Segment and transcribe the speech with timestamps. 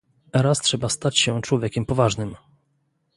[0.33, 2.35] "Raz trzeba stać się człowiekiem poważnym!"